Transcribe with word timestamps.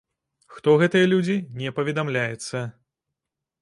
Хто 0.53 0.69
гэтыя 0.85 1.11
людзі, 1.13 1.37
не 1.61 1.77
паведамляецца. 1.79 2.67